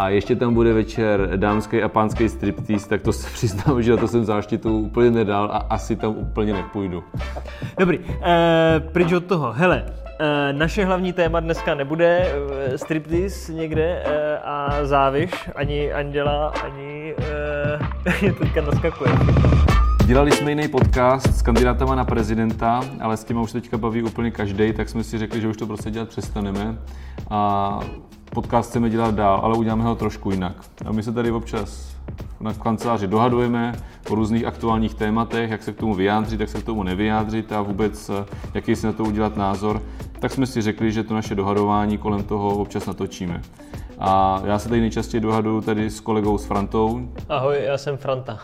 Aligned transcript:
a 0.00 0.08
ještě 0.08 0.36
tam 0.36 0.54
bude 0.54 0.72
večer 0.72 1.30
dámský 1.36 1.82
a 1.82 1.88
pánský 1.88 2.28
striptease, 2.28 2.88
tak 2.88 3.02
to 3.02 3.12
se 3.12 3.30
přiznám, 3.30 3.82
že 3.82 3.90
na 3.90 3.96
to 3.96 4.08
jsem 4.08 4.24
záštitu 4.24 4.78
úplně 4.78 5.10
nedal 5.10 5.44
a 5.44 5.56
asi 5.56 5.96
tam 5.96 6.16
úplně 6.16 6.52
nepůjdu. 6.52 7.04
Dobrý, 7.78 8.00
e, 8.22 8.80
pryč 8.92 9.12
od 9.12 9.24
toho. 9.24 9.52
Hele, 9.52 9.84
e, 10.20 10.52
naše 10.52 10.84
hlavní 10.84 11.12
téma 11.12 11.40
dneska 11.40 11.74
nebude 11.74 12.32
e, 12.72 12.78
striptease 12.78 13.52
někde 13.52 14.02
e, 14.04 14.38
a 14.38 14.84
záviš, 14.84 15.50
ani 15.54 15.92
Anděla, 15.92 16.48
ani 16.64 17.14
e, 18.28 18.32
teďka 18.32 18.60
naskakuje. 18.60 19.12
Dělali 20.06 20.32
jsme 20.32 20.50
jiný 20.50 20.68
podcast 20.68 21.34
s 21.34 21.42
kandidátama 21.42 21.94
na 21.94 22.04
prezidenta, 22.04 22.80
ale 23.00 23.16
s 23.16 23.24
tím 23.24 23.36
už 23.36 23.52
teďka 23.52 23.78
baví 23.78 24.02
úplně 24.02 24.30
každý, 24.30 24.72
tak 24.72 24.88
jsme 24.88 25.04
si 25.04 25.18
řekli, 25.18 25.40
že 25.40 25.48
už 25.48 25.56
to 25.56 25.66
prostě 25.66 25.90
dělat 25.90 26.08
přestaneme. 26.08 26.78
A 27.30 27.80
podcast 28.34 28.70
chceme 28.70 28.90
dělat 28.90 29.14
dál, 29.14 29.40
ale 29.42 29.58
uděláme 29.58 29.84
ho 29.84 29.94
trošku 29.94 30.30
jinak. 30.30 30.56
A 30.86 30.92
my 30.92 31.02
se 31.02 31.12
tady 31.12 31.30
občas 31.30 31.96
na 32.40 32.54
kanceláři 32.54 33.06
dohadujeme 33.06 33.74
o 34.10 34.14
různých 34.14 34.44
aktuálních 34.44 34.94
tématech, 34.94 35.50
jak 35.50 35.62
se 35.62 35.72
k 35.72 35.76
tomu 35.76 35.94
vyjádřit, 35.94 36.40
jak 36.40 36.48
se 36.48 36.60
k 36.60 36.64
tomu 36.64 36.82
nevyjádřit 36.82 37.52
a 37.52 37.62
vůbec 37.62 38.10
jaký 38.54 38.76
si 38.76 38.86
na 38.86 38.92
to 38.92 39.04
udělat 39.04 39.36
názor. 39.36 39.82
Tak 40.18 40.32
jsme 40.32 40.46
si 40.46 40.62
řekli, 40.62 40.92
že 40.92 41.02
to 41.02 41.14
naše 41.14 41.34
dohadování 41.34 41.98
kolem 41.98 42.22
toho 42.22 42.58
občas 42.58 42.86
natočíme. 42.86 43.42
A 43.98 44.42
já 44.44 44.58
se 44.58 44.68
tady 44.68 44.80
nejčastěji 44.80 45.20
dohaduju 45.20 45.60
tady 45.60 45.90
s 45.90 46.00
kolegou 46.00 46.38
s 46.38 46.44
Frantou. 46.44 47.08
Ahoj, 47.28 47.56
já 47.60 47.78
jsem 47.78 47.96
Franta. 47.96 48.38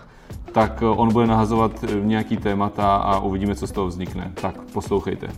Tak 0.53 0.83
on 0.83 1.13
bude 1.13 1.27
nahazovat 1.27 1.85
nějaký 2.03 2.37
témata 2.37 2.97
a 2.97 3.19
uvidíme, 3.19 3.55
co 3.55 3.67
z 3.67 3.73
toho 3.73 3.87
vznikne. 3.87 4.33
Tak 4.35 4.63
poslouchejte. 4.73 5.29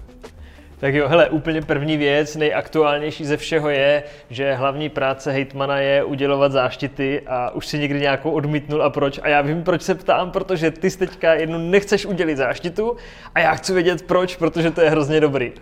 Tak 0.81 0.95
jo, 0.95 1.09
hele, 1.09 1.29
úplně 1.31 1.63
první 1.63 1.97
věc, 1.97 2.37
nejaktuálnější 2.37 3.25
ze 3.25 3.37
všeho 3.37 3.69
je, 3.69 4.03
že 4.31 4.55
hlavní 4.55 4.89
práce 4.89 5.33
hejtmana 5.33 5.79
je 5.79 6.05
udělovat 6.05 6.53
záštity 6.53 7.23
a 7.27 7.51
už 7.51 7.67
si 7.67 7.79
někdy 7.79 8.01
nějakou 8.01 8.31
odmítnul 8.31 8.83
a 8.83 8.91
proč. 8.91 9.21
A 9.23 9.29
já 9.29 9.41
vím, 9.41 9.63
proč 9.63 9.83
se 9.83 9.95
ptám, 9.95 10.31
protože 10.31 10.71
ty 10.71 10.91
teďka 10.91 11.35
jednu 11.35 11.59
nechceš 11.59 12.07
udělit 12.07 12.37
záštitu 12.37 12.97
a 13.35 13.41
já 13.41 13.55
chci 13.55 13.73
vědět 13.73 14.03
proč, 14.03 14.37
protože 14.37 14.71
to 14.71 14.81
je 14.81 14.91
hrozně 14.91 15.21
dobrý. 15.21 15.53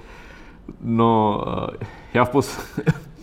No, 0.81 1.43
eh, 1.83 1.87
já 2.15 2.25
v, 2.25 2.31
pos... 2.31 2.59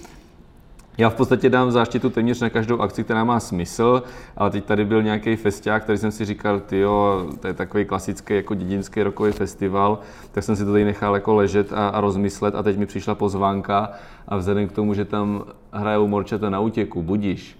Já 0.97 1.09
v 1.09 1.15
podstatě 1.15 1.49
dám 1.49 1.71
záštitu 1.71 2.09
téměř 2.09 2.41
na 2.41 2.49
každou 2.49 2.81
akci, 2.81 3.03
která 3.03 3.23
má 3.23 3.39
smysl, 3.39 4.03
ale 4.37 4.49
teď 4.49 4.65
tady 4.65 4.85
byl 4.85 5.03
nějaký 5.03 5.35
festiák, 5.35 5.83
který 5.83 5.97
jsem 5.97 6.11
si 6.11 6.25
říkal, 6.25 6.59
ty 6.59 6.79
jo, 6.79 7.27
to 7.39 7.47
je 7.47 7.53
takový 7.53 7.85
klasický 7.85 8.35
jako 8.35 8.55
dědinský 8.55 9.03
rokový 9.03 9.31
festival, 9.31 9.99
tak 10.31 10.43
jsem 10.43 10.55
si 10.55 10.65
to 10.65 10.71
tady 10.71 10.85
nechal 10.85 11.13
jako 11.15 11.33
ležet 11.33 11.73
a, 11.73 11.87
a 11.87 12.01
rozmyslet 12.01 12.55
a 12.55 12.63
teď 12.63 12.77
mi 12.77 12.85
přišla 12.85 13.15
pozvánka 13.15 13.91
a 14.27 14.37
vzhledem 14.37 14.67
k 14.67 14.71
tomu, 14.71 14.93
že 14.93 15.05
tam 15.05 15.43
hrajou 15.71 16.07
morčata 16.07 16.49
na 16.49 16.59
útěku, 16.59 17.01
budíš, 17.01 17.59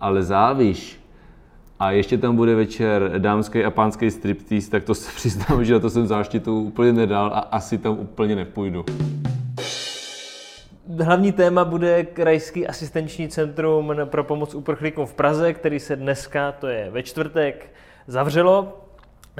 ale 0.00 0.22
závíš, 0.22 1.00
a 1.78 1.90
ještě 1.90 2.18
tam 2.18 2.36
bude 2.36 2.54
večer 2.54 3.12
dámský 3.18 3.64
a 3.64 3.70
pánský 3.70 4.10
striptease, 4.10 4.70
tak 4.70 4.84
to 4.84 4.94
se 4.94 5.12
přiznám, 5.16 5.64
že 5.64 5.72
na 5.72 5.80
to 5.80 5.90
jsem 5.90 6.06
záštitu 6.06 6.60
úplně 6.60 6.92
nedal 6.92 7.26
a 7.26 7.38
asi 7.38 7.78
tam 7.78 7.98
úplně 7.98 8.36
nepůjdu. 8.36 8.84
Hlavní 10.88 11.32
téma 11.32 11.64
bude 11.64 12.04
Krajský 12.04 12.66
asistenční 12.66 13.28
centrum 13.28 13.92
pro 14.04 14.24
pomoc 14.24 14.54
uprchlíkům 14.54 15.06
v 15.06 15.14
Praze, 15.14 15.52
který 15.52 15.80
se 15.80 15.96
dneska, 15.96 16.52
to 16.52 16.66
je 16.66 16.90
ve 16.90 17.02
čtvrtek, 17.02 17.72
zavřelo. 18.06 18.80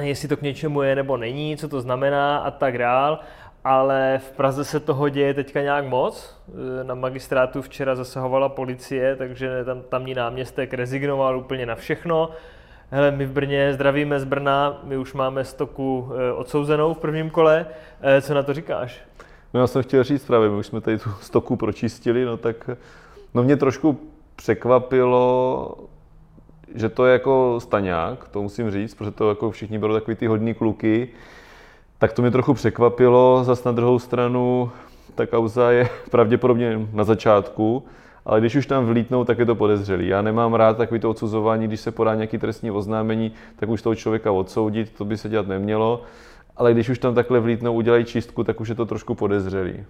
Jestli 0.01 0.29
to 0.29 0.37
k 0.37 0.43
něčemu 0.43 0.83
je 0.83 0.97
nebo 0.97 1.17
není, 1.17 1.57
co 1.57 1.69
to 1.69 1.81
znamená 1.81 2.39
a 2.39 2.51
tak 2.51 2.79
dál. 2.79 3.21
Ale 3.65 4.21
v 4.29 4.33
Praze 4.33 4.65
se 4.65 4.81
toho 4.81 5.09
děje 5.09 5.35
teďka 5.35 5.61
nějak 5.63 5.87
moc. 5.87 6.43
Na 6.83 6.95
magistrátu 6.95 7.63
včera 7.63 7.95
zasahovala 7.95 8.49
policie, 8.49 9.17
takže 9.17 9.65
tam 9.65 9.83
tamní 9.83 10.15
náměstek 10.15 10.75
rezignoval 10.75 11.39
úplně 11.39 11.67
na 11.67 11.75
všechno. 11.75 12.31
Hele, 12.91 13.11
my 13.11 13.27
v 13.27 13.33
Brně 13.33 13.73
zdravíme 13.73 14.21
z 14.21 14.25
Brna, 14.25 14.81
my 14.85 14.97
už 14.97 15.13
máme 15.13 15.45
stoku 15.45 16.09
eh, 16.13 16.33
odsouzenou 16.33 16.95
v 16.95 16.99
prvním 16.99 17.31
kole. 17.31 17.67
Eh, 18.01 18.21
co 18.21 18.35
na 18.35 18.43
to 18.43 18.55
říkáš? 18.55 19.01
No 19.55 19.61
já 19.61 19.67
jsem 19.67 19.83
chtěl 19.83 20.05
říct 20.05 20.25
právě, 20.25 20.49
my 20.49 20.57
už 20.57 20.67
jsme 20.67 20.81
tady 20.81 20.99
tu 20.99 21.11
stoku 21.21 21.57
pročistili, 21.57 22.25
no 22.25 22.37
tak 22.37 22.71
no 23.35 23.43
mě 23.43 23.57
trošku 23.57 23.99
překvapilo, 24.37 25.75
že 26.75 26.89
to 26.89 27.07
je 27.07 27.13
jako 27.13 27.61
staňák, 27.63 28.29
to 28.29 28.43
musím 28.43 28.71
říct, 28.71 28.95
protože 28.95 29.11
to 29.11 29.29
jako 29.29 29.51
všichni 29.51 29.79
berou 29.79 29.95
takový 29.95 30.17
ty 30.17 30.27
hodní 30.27 30.55
kluky, 30.55 31.09
tak 31.99 32.13
to 32.13 32.23
mě 32.23 32.31
trochu 32.31 32.55
překvapilo, 32.55 33.45
zas 33.45 33.65
na 33.65 33.73
druhou 33.73 33.99
stranu 33.99 34.71
ta 35.15 35.27
kauza 35.27 35.71
je 35.71 35.89
pravděpodobně 36.11 36.89
na 36.93 37.05
začátku, 37.05 37.85
ale 38.27 38.41
když 38.41 38.57
už 38.57 38.67
tam 38.67 38.87
vlítnou, 38.87 39.25
tak 39.25 39.39
je 39.39 39.47
to 39.47 39.55
podezřelý. 39.55 40.09
Já 40.09 40.23
nemám 40.23 40.55
rád 40.55 40.77
takový 40.77 41.01
to 41.01 41.11
odsuzování, 41.11 41.67
když 41.67 41.81
se 41.81 41.91
podá 41.91 42.15
nějaký 42.15 42.39
trestní 42.39 42.71
oznámení, 42.71 43.33
tak 43.57 43.69
už 43.69 43.83
toho 43.83 43.95
člověka 43.95 44.33
odsoudit, 44.33 44.93
to 44.99 45.05
by 45.05 45.17
se 45.17 45.29
dělat 45.29 45.47
nemělo 45.47 46.03
ale 46.57 46.73
když 46.73 46.89
už 46.89 46.99
tam 46.99 47.15
takhle 47.15 47.41
vlítnou, 47.41 47.73
udělají 47.73 48.05
čistku, 48.05 48.45
tak 48.45 48.61
už 48.61 48.69
je 48.69 48.75
to 48.75 48.87
trošku 48.87 49.15
podezřelý. 49.15 49.85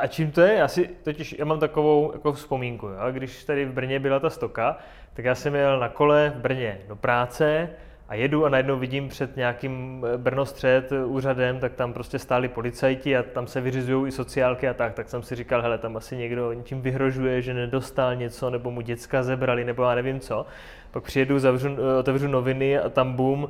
a 0.00 0.06
čím 0.06 0.30
to 0.30 0.40
je? 0.40 0.54
Já 0.54 0.68
si 0.68 0.90
totiž, 1.02 1.34
já 1.38 1.44
mám 1.44 1.60
takovou 1.60 2.12
jako 2.12 2.32
vzpomínku, 2.32 2.86
jo? 2.86 3.12
když 3.12 3.44
tady 3.44 3.64
v 3.64 3.72
Brně 3.72 4.00
byla 4.00 4.20
ta 4.20 4.30
stoka, 4.30 4.78
tak 5.14 5.24
já 5.24 5.34
jsem 5.34 5.54
jel 5.54 5.80
na 5.80 5.88
kole 5.88 6.32
v 6.36 6.40
Brně 6.40 6.78
do 6.88 6.96
práce 6.96 7.68
a 8.08 8.14
jedu 8.14 8.46
a 8.46 8.48
najednou 8.48 8.78
vidím 8.78 9.08
před 9.08 9.36
nějakým 9.36 10.06
eh, 10.14 10.18
Brnostřed 10.18 10.92
úřadem, 11.06 11.60
tak 11.60 11.74
tam 11.74 11.92
prostě 11.92 12.18
stáli 12.18 12.48
policajti 12.48 13.16
a 13.16 13.22
tam 13.22 13.46
se 13.46 13.60
vyřizují 13.60 14.08
i 14.08 14.12
sociálky 14.12 14.68
a 14.68 14.74
tak, 14.74 14.94
tak 14.94 15.08
jsem 15.08 15.22
si 15.22 15.34
říkal, 15.34 15.62
hele, 15.62 15.78
tam 15.78 15.96
asi 15.96 16.16
někdo 16.16 16.54
tím 16.62 16.80
vyhrožuje, 16.80 17.42
že 17.42 17.54
nedostal 17.54 18.16
něco, 18.16 18.50
nebo 18.50 18.70
mu 18.70 18.80
děcka 18.80 19.22
zebrali, 19.22 19.64
nebo 19.64 19.82
já 19.82 19.94
nevím 19.94 20.20
co. 20.20 20.46
Pak 20.90 21.04
přijedu, 21.04 21.38
zavřu, 21.38 21.68
eh, 21.68 21.98
otevřu 21.98 22.28
noviny 22.28 22.78
a 22.78 22.88
tam 22.88 23.12
boom, 23.12 23.48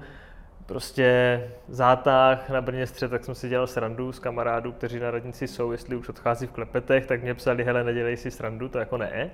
prostě 0.69 1.41
zátah 1.69 2.51
na 2.51 2.61
Brně 2.61 2.87
střed, 2.87 3.11
tak 3.11 3.25
jsem 3.25 3.35
si 3.35 3.49
dělal 3.49 3.67
srandu 3.67 4.13
s 4.13 4.19
kamarádů, 4.19 4.73
kteří 4.73 5.01
na 5.01 5.11
radnici 5.11 5.49
jsou, 5.49 5.73
jestli 5.73 5.97
už 5.97 6.09
odchází 6.09 6.47
v 6.47 6.51
klepetech, 6.51 7.07
tak 7.07 7.23
mě 7.23 7.35
psali, 7.35 7.65
hele, 7.65 7.85
nedělej 7.85 8.17
si 8.17 8.31
srandu, 8.31 8.69
to 8.69 8.79
jako 8.79 8.97
ne. 8.97 9.31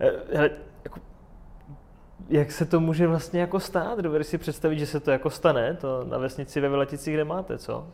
Eh, 0.00 0.12
hele, 0.32 0.50
jako, 0.84 1.00
jak 2.28 2.52
se 2.52 2.64
to 2.64 2.80
může 2.80 3.06
vlastně 3.06 3.40
jako 3.40 3.60
stát? 3.60 3.98
Dovedeš 3.98 4.26
si 4.26 4.38
představit, 4.38 4.78
že 4.78 4.86
se 4.86 5.00
to 5.00 5.10
jako 5.10 5.30
stane? 5.30 5.74
To 5.74 6.04
na 6.04 6.18
vesnici 6.18 6.60
ve 6.60 6.68
Vylaticích 6.68 7.16
nemáte, 7.16 7.58
co? 7.58 7.86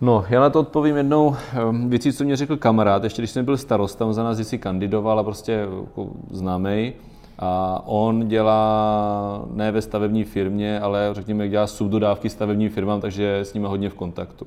No, 0.00 0.24
já 0.28 0.40
na 0.40 0.50
to 0.50 0.60
odpovím 0.60 0.96
jednou 0.96 1.36
ehm, 1.52 1.90
věcí, 1.90 2.12
co 2.12 2.24
mě 2.24 2.36
řekl 2.36 2.56
kamarád, 2.56 3.04
ještě 3.04 3.22
když 3.22 3.30
jsem 3.30 3.44
byl 3.44 3.56
on 3.98 4.14
za 4.14 4.24
nás 4.24 4.38
si 4.38 4.58
kandidoval 4.58 5.18
a 5.18 5.24
prostě 5.24 5.52
jako 5.52 6.10
známej. 6.30 6.94
A 7.38 7.82
on 7.86 8.28
dělá 8.28 9.44
ne 9.52 9.72
ve 9.72 9.82
stavební 9.82 10.24
firmě, 10.24 10.80
ale 10.80 11.08
řekněme, 11.12 11.48
dělá 11.48 11.66
subdodávky 11.66 12.28
stavebním 12.28 12.70
firmám, 12.70 13.00
takže 13.00 13.38
s 13.38 13.54
nimi 13.54 13.66
hodně 13.66 13.88
v 13.88 13.94
kontaktu. 13.94 14.46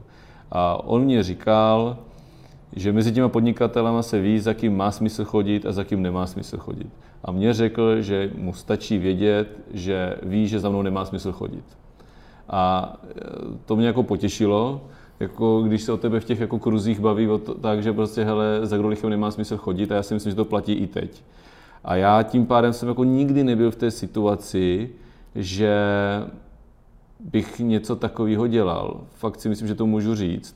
A 0.51 0.87
on 0.87 1.03
mě 1.03 1.23
říkal, 1.23 1.97
že 2.75 2.93
mezi 2.93 3.11
těma 3.11 3.29
podnikatelama 3.29 4.01
se 4.01 4.21
ví, 4.21 4.39
za 4.39 4.53
kým 4.53 4.77
má 4.77 4.91
smysl 4.91 5.25
chodit 5.25 5.65
a 5.65 5.71
za 5.71 5.83
kým 5.83 6.01
nemá 6.01 6.27
smysl 6.27 6.57
chodit. 6.57 6.89
A 7.23 7.31
mě 7.31 7.53
řekl, 7.53 8.01
že 8.01 8.31
mu 8.37 8.53
stačí 8.53 8.97
vědět, 8.97 9.47
že 9.73 10.15
ví, 10.23 10.47
že 10.47 10.59
za 10.59 10.69
mnou 10.69 10.81
nemá 10.81 11.05
smysl 11.05 11.31
chodit. 11.31 11.65
A 12.49 12.93
e, 13.09 13.13
to 13.65 13.75
mě 13.75 13.87
jako 13.87 14.03
potěšilo, 14.03 14.81
jako 15.19 15.61
když 15.61 15.81
se 15.81 15.91
o 15.91 15.97
tebe 15.97 16.19
v 16.19 16.25
těch 16.25 16.39
jako 16.39 16.59
kruzích 16.59 16.99
baví 16.99 17.27
o 17.27 17.37
to, 17.37 17.53
tak, 17.53 17.83
že 17.83 17.93
prostě 17.93 18.23
hele, 18.23 18.59
za 18.63 18.77
Grolichem 18.77 19.09
nemá 19.09 19.31
smysl 19.31 19.57
chodit 19.57 19.91
a 19.91 19.95
já 19.95 20.03
si 20.03 20.13
myslím, 20.13 20.31
že 20.31 20.35
to 20.35 20.45
platí 20.45 20.73
i 20.73 20.87
teď. 20.87 21.23
A 21.85 21.95
já 21.95 22.23
tím 22.23 22.45
pádem 22.45 22.73
jsem 22.73 22.89
jako 22.89 23.03
nikdy 23.03 23.43
nebyl 23.43 23.71
v 23.71 23.75
té 23.75 23.91
situaci, 23.91 24.89
že 25.35 25.77
bych 27.19 27.59
něco 27.59 27.95
takového 27.95 28.47
dělal. 28.47 29.01
Fakt 29.13 29.39
si 29.39 29.49
myslím, 29.49 29.67
že 29.67 29.75
to 29.75 29.85
můžu 29.85 30.15
říct. 30.15 30.55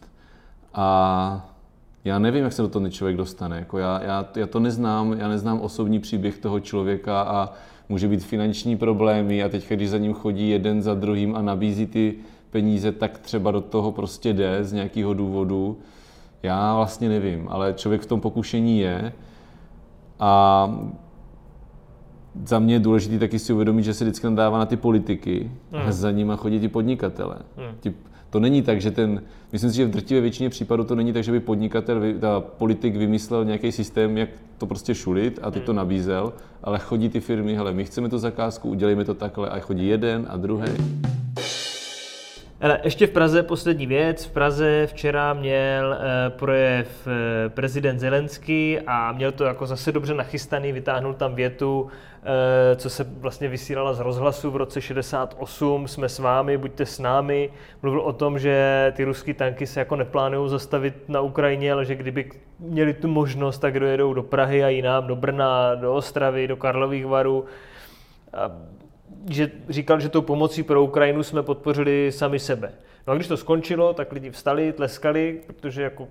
A 0.73 1.49
já 2.05 2.19
nevím, 2.19 2.43
jak 2.43 2.53
se 2.53 2.61
do 2.61 2.67
toho 2.67 2.89
člověk 2.89 3.17
dostane. 3.17 3.59
Jako 3.59 3.77
já, 3.77 4.03
já, 4.03 4.25
já 4.35 4.47
to 4.47 4.59
neznám, 4.59 5.13
já 5.13 5.27
neznám 5.27 5.61
osobní 5.61 5.99
příběh 5.99 6.37
toho 6.37 6.59
člověka 6.59 7.21
a 7.21 7.53
může 7.89 8.07
být 8.07 8.23
finanční 8.23 8.77
problémy 8.77 9.43
a 9.43 9.49
teď, 9.49 9.69
když 9.69 9.89
za 9.89 9.97
ním 9.97 10.13
chodí 10.13 10.49
jeden 10.49 10.81
za 10.81 10.93
druhým 10.93 11.35
a 11.35 11.41
nabízí 11.41 11.87
ty 11.87 12.15
peníze, 12.49 12.91
tak 12.91 13.17
třeba 13.17 13.51
do 13.51 13.61
toho 13.61 13.91
prostě 13.91 14.33
jde 14.33 14.63
z 14.63 14.73
nějakého 14.73 15.13
důvodu. 15.13 15.77
Já 16.43 16.75
vlastně 16.75 17.09
nevím, 17.09 17.47
ale 17.49 17.73
člověk 17.73 18.01
v 18.01 18.05
tom 18.05 18.21
pokušení 18.21 18.79
je. 18.79 19.13
A 20.19 20.69
za 22.45 22.59
mě 22.59 22.75
je 22.75 22.79
důležité 22.79 23.19
taky 23.19 23.39
si 23.39 23.53
uvědomit, 23.53 23.83
že 23.83 23.93
se 23.93 24.03
vždycky 24.03 24.27
nadává 24.27 24.59
na 24.59 24.65
ty 24.65 24.77
politiky 24.77 25.51
hmm. 25.71 25.81
a 25.81 25.91
za 25.91 26.11
nimi 26.11 26.33
chodí 26.35 26.59
ty 26.59 26.67
podnikatele. 26.67 27.35
Hmm. 27.57 27.95
to 28.29 28.39
není 28.39 28.61
tak, 28.61 28.81
že 28.81 28.91
ten, 28.91 29.21
myslím 29.51 29.71
si, 29.71 29.77
že 29.77 29.85
v 29.85 29.89
drtivé 29.89 30.21
většině 30.21 30.49
případů 30.49 30.83
to 30.83 30.95
není 30.95 31.13
tak, 31.13 31.23
že 31.23 31.31
by 31.31 31.39
podnikatel, 31.39 32.01
ta 32.19 32.39
politik 32.39 32.95
vymyslel 32.95 33.45
nějaký 33.45 33.71
systém, 33.71 34.17
jak 34.17 34.29
to 34.57 34.65
prostě 34.65 34.95
šulit 34.95 35.39
a 35.41 35.51
teď 35.51 35.63
to 35.63 35.71
hmm. 35.71 35.77
nabízel, 35.77 36.33
ale 36.63 36.79
chodí 36.79 37.09
ty 37.09 37.19
firmy, 37.19 37.55
hele, 37.55 37.73
my 37.73 37.85
chceme 37.85 38.09
to 38.09 38.19
zakázku, 38.19 38.69
udělejme 38.69 39.05
to 39.05 39.13
takhle 39.13 39.49
a 39.49 39.59
chodí 39.59 39.87
jeden 39.87 40.25
a 40.29 40.37
druhý. 40.37 40.71
Ale 42.61 42.79
ještě 42.83 43.07
v 43.07 43.09
Praze 43.09 43.43
poslední 43.43 43.87
věc. 43.87 44.25
V 44.25 44.31
Praze 44.31 44.87
včera 44.87 45.33
měl 45.33 45.93
eh, 45.93 46.29
projev 46.29 47.07
eh, 47.07 47.49
prezident 47.49 47.99
Zelenský 47.99 48.79
a 48.87 49.11
měl 49.11 49.31
to 49.31 49.43
jako 49.43 49.67
zase 49.67 49.91
dobře 49.91 50.13
nachystaný, 50.13 50.71
vytáhnul 50.71 51.13
tam 51.13 51.35
větu, 51.35 51.87
co 52.75 52.89
se 52.89 53.03
vlastně 53.03 53.47
vysílala 53.47 53.93
z 53.93 53.99
rozhlasu 53.99 54.51
v 54.51 54.55
roce 54.55 54.81
68, 54.81 55.87
jsme 55.87 56.09
s 56.09 56.19
vámi, 56.19 56.57
buďte 56.57 56.85
s 56.85 56.99
námi. 56.99 57.49
Mluvil 57.81 58.01
o 58.01 58.13
tom, 58.13 58.39
že 58.39 58.93
ty 58.95 59.03
ruské 59.03 59.33
tanky 59.33 59.67
se 59.67 59.79
jako 59.79 59.95
neplánují 59.95 60.49
zastavit 60.49 61.09
na 61.09 61.21
Ukrajině, 61.21 61.73
ale 61.73 61.85
že 61.85 61.95
kdyby 61.95 62.31
měli 62.59 62.93
tu 62.93 63.07
možnost, 63.07 63.57
tak 63.57 63.79
dojedou 63.79 64.13
do 64.13 64.23
Prahy 64.23 64.63
a 64.63 64.69
jinam, 64.69 65.07
do 65.07 65.15
Brna, 65.15 65.75
do 65.75 65.93
Ostravy, 65.93 66.47
do 66.47 66.57
Karlových 66.57 67.05
varů. 67.05 67.45
A 68.33 68.51
že 69.29 69.51
říkal, 69.69 69.99
že 69.99 70.09
tou 70.09 70.21
pomocí 70.21 70.63
pro 70.63 70.83
Ukrajinu 70.83 71.23
jsme 71.23 71.43
podpořili 71.43 72.11
sami 72.11 72.39
sebe. 72.39 72.71
No 73.09 73.13
a 73.13 73.15
když 73.15 73.27
to 73.27 73.37
skončilo, 73.37 73.93
tak 73.93 74.11
lidi 74.11 74.31
vstali, 74.31 74.73
tleskali, 74.73 75.41
protože 75.47 75.81
jako 75.81 76.07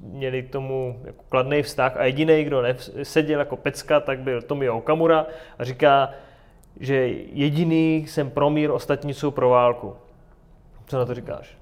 měli 0.00 0.42
k 0.42 0.50
tomu 0.50 1.00
jako 1.04 1.24
kladný 1.28 1.62
vztah 1.62 1.96
a 1.96 2.04
jediný, 2.04 2.44
kdo 2.44 2.62
seděl 3.02 3.38
jako 3.38 3.56
pecka, 3.56 4.00
tak 4.00 4.18
byl 4.18 4.42
Tomio 4.42 4.76
Okamura 4.76 5.26
a 5.58 5.64
říká, 5.64 6.10
že 6.80 6.94
jediný 7.32 8.06
jsem 8.08 8.30
pro 8.30 8.50
mír, 8.50 8.70
ostatní 8.70 9.14
jsou 9.14 9.30
pro 9.30 9.48
válku. 9.48 9.94
Co 10.86 10.98
na 10.98 11.04
to 11.04 11.14
říkáš? 11.14 11.58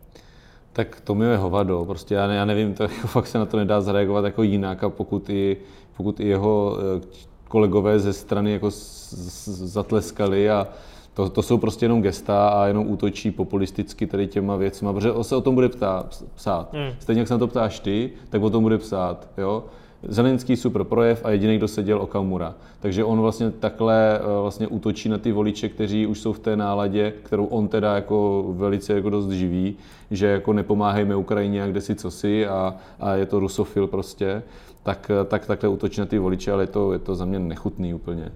Tak 0.72 1.00
to 1.00 1.14
mi 1.14 1.24
je 1.24 1.36
hovado, 1.36 1.84
prostě 1.84 2.14
já, 2.14 2.26
ne, 2.26 2.36
já 2.36 2.44
nevím, 2.44 2.74
to 2.74 2.82
jako 2.96 3.06
fakt 3.06 3.26
se 3.26 3.38
na 3.38 3.46
to 3.46 3.56
nedá 3.56 3.80
zareagovat 3.80 4.24
jako 4.24 4.42
jinak 4.42 4.84
a 4.84 4.88
pokud 4.88 5.30
i, 5.30 5.56
pokud 5.96 6.20
i 6.20 6.28
jeho 6.28 6.78
eh, 6.78 7.06
kolegové 7.48 7.98
ze 7.98 8.12
strany 8.12 8.52
jako 8.52 8.68
zatleskali 8.70 10.50
a 10.50 10.68
to, 11.16 11.30
to 11.30 11.42
jsou 11.42 11.58
prostě 11.58 11.84
jenom 11.84 12.02
gesta 12.02 12.48
a 12.48 12.66
jenom 12.66 12.90
útočí 12.90 13.30
populisticky 13.30 14.06
tady 14.06 14.26
těma 14.26 14.56
věcma, 14.56 14.92
protože 14.92 15.10
se 15.22 15.36
o 15.36 15.40
tom 15.40 15.54
bude 15.54 15.68
ptát, 15.68 16.24
psát. 16.34 16.68
Hmm. 16.72 16.90
Stejně 16.98 17.20
jak 17.20 17.28
se 17.28 17.34
na 17.34 17.38
to 17.38 17.46
ptáš 17.46 17.80
ty, 17.80 18.10
tak 18.30 18.42
o 18.42 18.50
tom 18.50 18.62
bude 18.62 18.78
psát. 18.78 19.28
Jo? 19.38 19.64
Zelenský 20.02 20.56
super 20.56 20.84
projev 20.84 21.24
a 21.24 21.30
jediný, 21.30 21.56
kdo 21.56 21.68
seděl, 21.68 21.98
Okamura. 21.98 22.54
Takže 22.80 23.04
on 23.04 23.20
vlastně 23.20 23.50
takhle 23.50 24.18
eh, 24.18 24.40
vlastně 24.40 24.66
útočí 24.66 25.08
na 25.08 25.18
ty 25.18 25.32
voliče, 25.32 25.68
kteří 25.68 26.06
už 26.06 26.20
jsou 26.20 26.32
v 26.32 26.38
té 26.38 26.56
náladě, 26.56 27.12
kterou 27.22 27.44
on 27.44 27.68
teda 27.68 27.94
jako 27.94 28.44
velice 28.48 28.92
jako 28.92 29.10
dost 29.10 29.30
živí, 29.30 29.76
že 30.10 30.26
jako 30.26 30.52
nepomáhejme 30.52 31.16
Ukrajině 31.16 31.62
a 31.62 31.66
kde 31.66 31.80
si 31.80 31.94
co 31.94 32.10
si 32.10 32.46
a, 32.46 32.74
a 33.00 33.14
je 33.14 33.26
to 33.26 33.40
rusofil 33.40 33.86
prostě 33.86 34.42
tak, 34.82 35.10
tak 35.28 35.46
takhle 35.46 35.68
útočí 35.68 36.00
na 36.00 36.06
ty 36.06 36.18
voliče, 36.18 36.52
ale 36.52 36.62
je 36.62 36.66
to, 36.66 36.92
je 36.92 36.98
to 36.98 37.14
za 37.14 37.24
mě 37.24 37.38
nechutný 37.38 37.94
úplně. 37.94 38.32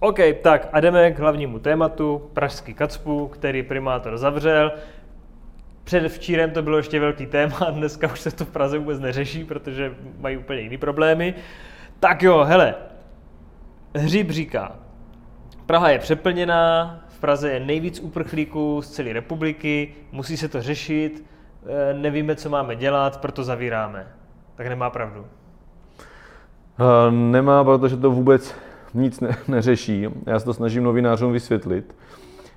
OK, 0.00 0.18
tak 0.42 0.68
a 0.72 0.80
jdeme 0.80 1.10
k 1.10 1.18
hlavnímu 1.18 1.58
tématu, 1.58 2.30
pražský 2.32 2.74
kacpu, 2.74 3.28
který 3.28 3.62
primátor 3.62 4.18
zavřel. 4.18 4.72
Před 5.84 6.08
včírem 6.08 6.50
to 6.50 6.62
bylo 6.62 6.76
ještě 6.76 7.00
velký 7.00 7.26
téma, 7.26 7.58
dneska 7.70 8.12
už 8.12 8.20
se 8.20 8.30
to 8.30 8.44
v 8.44 8.50
Praze 8.50 8.78
vůbec 8.78 9.00
neřeší, 9.00 9.44
protože 9.44 9.94
mají 10.20 10.36
úplně 10.36 10.60
jiné 10.60 10.78
problémy. 10.78 11.34
Tak 12.00 12.22
jo, 12.22 12.44
hele, 12.44 12.74
Hřib 13.94 14.30
říká, 14.30 14.76
Praha 15.66 15.90
je 15.90 15.98
přeplněná, 15.98 17.00
v 17.08 17.20
Praze 17.20 17.50
je 17.50 17.60
nejvíc 17.60 18.00
uprchlíků 18.00 18.82
z 18.82 18.90
celé 18.90 19.12
republiky, 19.12 19.94
musí 20.12 20.36
se 20.36 20.48
to 20.48 20.62
řešit, 20.62 21.24
eh, 21.66 21.94
nevíme, 21.94 22.36
co 22.36 22.48
máme 22.50 22.76
dělat, 22.76 23.20
proto 23.20 23.44
zavíráme. 23.44 24.06
Tak 24.54 24.66
nemá 24.66 24.90
pravdu. 24.90 25.26
Nemá, 27.10 27.64
protože 27.64 27.96
to 27.96 28.10
vůbec 28.10 28.54
nic 28.94 29.20
ne- 29.20 29.36
neřeší. 29.48 30.06
Já 30.26 30.38
se 30.38 30.44
to 30.44 30.54
snažím 30.54 30.82
novinářům 30.82 31.32
vysvětlit, 31.32 31.94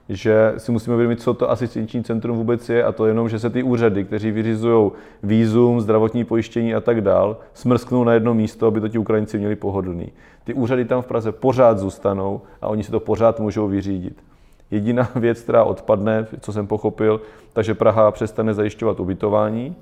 že 0.09 0.53
si 0.57 0.71
musíme 0.71 0.93
uvědomit, 0.93 1.21
co 1.21 1.33
to 1.33 1.51
asistenční 1.51 2.03
centrum 2.03 2.37
vůbec 2.37 2.69
je 2.69 2.83
a 2.83 2.91
to 2.91 3.05
jenom, 3.05 3.29
že 3.29 3.39
se 3.39 3.49
ty 3.49 3.63
úřady, 3.63 4.03
kteří 4.03 4.31
vyřizují 4.31 4.91
výzum, 5.23 5.81
zdravotní 5.81 6.23
pojištění 6.23 6.75
a 6.75 6.81
tak 6.81 7.01
dál, 7.01 7.37
smrsknou 7.53 8.03
na 8.03 8.13
jedno 8.13 8.33
místo, 8.33 8.67
aby 8.67 8.81
to 8.81 8.87
ti 8.87 8.97
Ukrajinci 8.97 9.37
měli 9.37 9.55
pohodlný. 9.55 10.11
Ty 10.43 10.53
úřady 10.53 10.85
tam 10.85 11.01
v 11.01 11.05
Praze 11.05 11.31
pořád 11.31 11.79
zůstanou 11.79 12.41
a 12.61 12.67
oni 12.67 12.83
si 12.83 12.91
to 12.91 12.99
pořád 12.99 13.39
můžou 13.39 13.67
vyřídit. 13.67 14.23
Jediná 14.71 15.09
věc, 15.15 15.41
která 15.41 15.63
odpadne, 15.63 16.27
co 16.39 16.53
jsem 16.53 16.67
pochopil, 16.67 17.21
takže 17.53 17.73
Praha 17.73 18.11
přestane 18.11 18.53
zajišťovat 18.53 18.99
ubytování, 18.99 19.75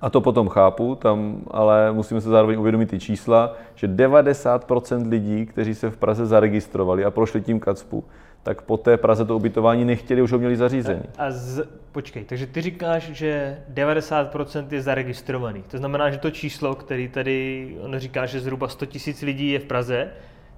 a 0.00 0.10
to 0.10 0.20
potom 0.20 0.48
chápu, 0.48 0.94
tam, 0.94 1.42
ale 1.50 1.92
musíme 1.92 2.20
se 2.20 2.28
zároveň 2.28 2.58
uvědomit 2.58 2.90
ty 2.90 2.98
čísla, 2.98 3.54
že 3.74 3.88
90% 3.88 5.08
lidí, 5.08 5.46
kteří 5.46 5.74
se 5.74 5.90
v 5.90 5.96
Praze 5.96 6.26
zaregistrovali 6.26 7.04
a 7.04 7.10
prošli 7.10 7.40
tím 7.40 7.60
KACPu, 7.60 8.04
tak 8.42 8.62
po 8.62 8.76
té 8.76 8.96
Praze 8.96 9.24
to 9.24 9.36
ubytování 9.36 9.84
nechtěli, 9.84 10.22
už 10.22 10.32
ho 10.32 10.38
měli 10.38 10.56
zařízení. 10.56 11.02
A 11.18 11.30
z, 11.30 11.68
počkej, 11.92 12.24
takže 12.24 12.46
ty 12.46 12.60
říkáš, 12.60 13.02
že 13.02 13.58
90% 13.74 14.66
je 14.70 14.82
zaregistrovaných. 14.82 15.66
To 15.66 15.78
znamená, 15.78 16.10
že 16.10 16.18
to 16.18 16.30
číslo, 16.30 16.74
který 16.74 17.08
tady, 17.08 17.76
on 17.80 17.98
říká, 17.98 18.26
že 18.26 18.40
zhruba 18.40 18.68
100 18.68 18.86
000 19.06 19.18
lidí 19.22 19.50
je 19.50 19.58
v 19.58 19.64
Praze, 19.64 20.08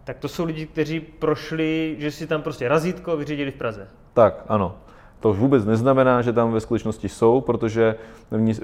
tak 0.04 0.18
to 0.18 0.28
jsou 0.28 0.44
lidi, 0.44 0.66
kteří 0.66 1.00
prošli, 1.00 1.96
že 1.98 2.10
si 2.10 2.26
tam 2.26 2.42
prostě 2.42 2.68
razítko 2.68 3.16
vyřídili 3.16 3.50
v 3.50 3.54
Praze. 3.54 3.88
Tak, 4.14 4.44
ano. 4.48 4.76
To 5.20 5.32
vůbec 5.32 5.64
neznamená, 5.64 6.22
že 6.22 6.32
tam 6.32 6.52
ve 6.52 6.60
skutečnosti 6.60 7.08
jsou, 7.08 7.40
protože 7.40 7.94